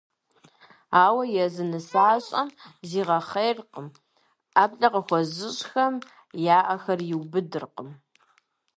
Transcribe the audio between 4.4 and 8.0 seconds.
ӀэплӀэ къыхуэзыщӀхэм я Ӏэхэри иубыдыркъым.